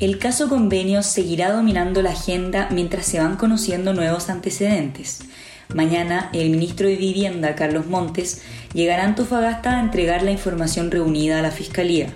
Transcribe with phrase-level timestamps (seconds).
[0.00, 5.22] El caso convenio seguirá dominando la agenda mientras se van conociendo nuevos antecedentes.
[5.74, 8.42] Mañana el ministro de Vivienda, Carlos Montes,
[8.74, 12.12] llegará a Antofagasta a entregar la información reunida a la Fiscalía.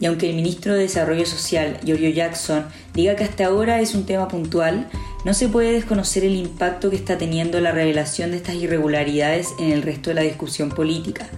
[0.00, 4.04] Y aunque el ministro de Desarrollo Social, Giorgio Jackson, diga que hasta ahora es un
[4.04, 4.88] tema puntual,
[5.24, 9.70] no se puede desconocer el impacto que está teniendo la revelación de estas irregularidades en
[9.70, 11.28] el resto de la discusión política.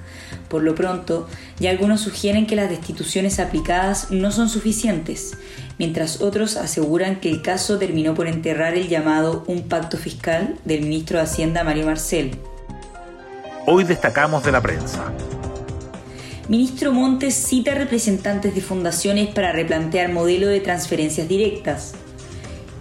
[0.54, 1.26] Por lo pronto,
[1.58, 5.36] ya algunos sugieren que las destituciones aplicadas no son suficientes,
[5.80, 10.82] mientras otros aseguran que el caso terminó por enterrar el llamado un pacto fiscal del
[10.82, 12.38] ministro de Hacienda Mario Marcel.
[13.66, 15.12] Hoy destacamos de la prensa.
[16.48, 21.94] Ministro Montes cita representantes de fundaciones para replantear modelo de transferencias directas.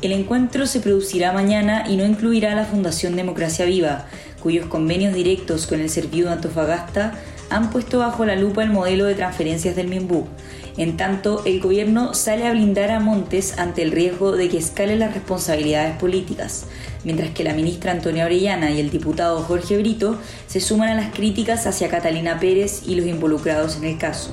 [0.04, 4.06] El encuentro se producirá mañana y no incluirá a la Fundación Democracia Viva,
[4.44, 7.14] cuyos convenios directos con el Servido de Antofagasta
[7.56, 10.28] han puesto bajo la lupa el modelo de transferencias del MIMBU.
[10.76, 15.00] En tanto, el gobierno sale a blindar a Montes ante el riesgo de que escalen
[15.00, 16.66] las responsabilidades políticas,
[17.04, 21.14] mientras que la ministra Antonia Orellana y el diputado Jorge Brito se suman a las
[21.14, 24.32] críticas hacia Catalina Pérez y los involucrados en el caso.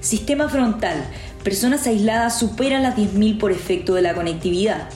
[0.00, 1.04] Sistema frontal.
[1.44, 4.88] Personas aisladas superan las 10.000 por efecto de la conectividad.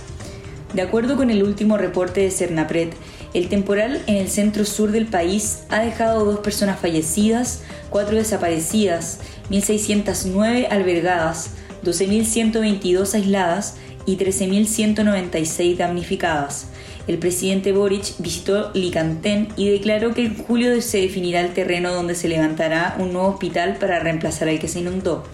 [0.75, 2.91] De acuerdo con el último reporte de Cernapred,
[3.33, 9.21] el temporal en el centro sur del país ha dejado dos personas fallecidas, cuatro desaparecidas,
[9.51, 11.51] 1.609 albergadas,
[11.85, 16.67] 12.122 aisladas y 13.196 damnificadas.
[17.07, 22.15] El presidente Boric visitó Licantén y declaró que en julio se definirá el terreno donde
[22.15, 25.25] se levantará un nuevo hospital para reemplazar al que se inundó.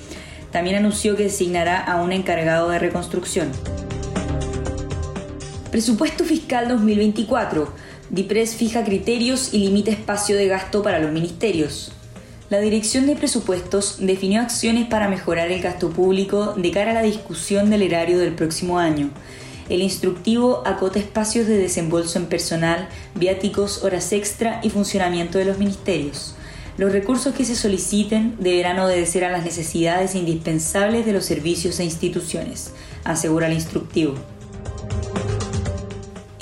[0.53, 3.51] También anunció que designará a un encargado de reconstrucción.
[5.77, 7.71] Presupuesto Fiscal 2024.
[8.09, 11.93] DIPRES fija criterios y limita espacio de gasto para los ministerios.
[12.49, 17.03] La Dirección de Presupuestos definió acciones para mejorar el gasto público de cara a la
[17.03, 19.11] discusión del erario del próximo año.
[19.69, 25.59] El instructivo acota espacios de desembolso en personal, viáticos, horas extra y funcionamiento de los
[25.59, 26.37] ministerios.
[26.79, 31.85] Los recursos que se soliciten deberán obedecer a las necesidades indispensables de los servicios e
[31.85, 32.73] instituciones,
[33.05, 34.15] asegura el instructivo.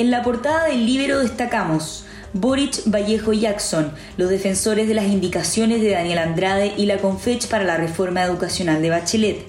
[0.04, 2.04] En la portada del libro destacamos
[2.34, 7.48] Boric, Vallejo y Jackson, los defensores de las indicaciones de Daniel Andrade y la Confech
[7.48, 9.46] para la reforma educacional de Bachelet.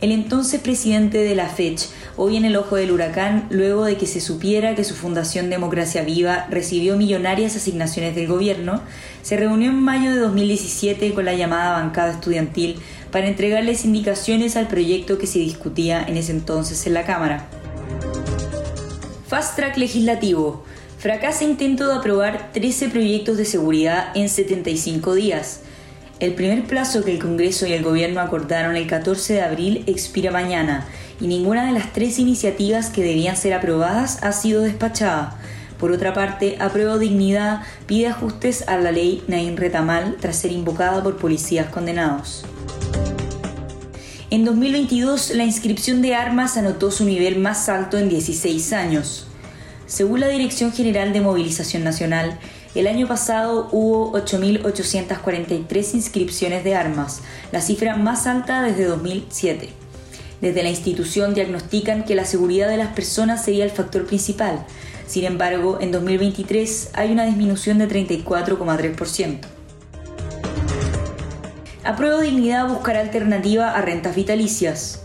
[0.00, 4.06] El entonces presidente de la FECH, hoy en el ojo del huracán, luego de que
[4.06, 8.82] se supiera que su fundación Democracia Viva recibió millonarias asignaciones del gobierno,
[9.22, 12.78] se reunió en mayo de 2017 con la llamada bancada estudiantil
[13.10, 17.48] para entregarles indicaciones al proyecto que se discutía en ese entonces en la Cámara.
[19.32, 20.62] Fast Track Legislativo.
[20.98, 25.60] Fracasa intento de aprobar 13 proyectos de seguridad en 75 días.
[26.20, 30.30] El primer plazo que el Congreso y el Gobierno acordaron el 14 de abril expira
[30.30, 30.86] mañana
[31.18, 35.38] y ninguna de las tres iniciativas que debían ser aprobadas ha sido despachada.
[35.78, 41.02] Por otra parte, Apruebo Dignidad pide ajustes a la ley Nain Retamal tras ser invocada
[41.02, 42.44] por policías condenados.
[44.32, 49.26] En 2022, la inscripción de armas anotó su nivel más alto en 16 años.
[49.86, 52.38] Según la Dirección General de Movilización Nacional,
[52.74, 57.20] el año pasado hubo 8.843 inscripciones de armas,
[57.52, 59.68] la cifra más alta desde 2007.
[60.40, 64.64] Desde la institución diagnostican que la seguridad de las personas sería el factor principal.
[65.06, 69.61] Sin embargo, en 2023 hay una disminución de 34,3%.
[71.84, 75.02] Apruebo Dignidad buscará alternativa a rentas vitalicias.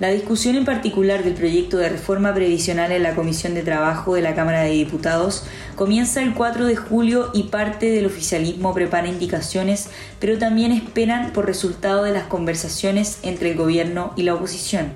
[0.00, 4.22] La discusión en particular del proyecto de reforma previsional en la Comisión de Trabajo de
[4.22, 5.44] la Cámara de Diputados
[5.76, 11.44] comienza el 4 de julio y parte del oficialismo prepara indicaciones, pero también esperan por
[11.44, 14.94] resultado de las conversaciones entre el gobierno y la oposición.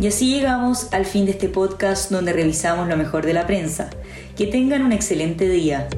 [0.00, 3.90] Y así llegamos al fin de este podcast donde revisamos lo mejor de la prensa.
[4.36, 5.88] Que tengan un excelente día.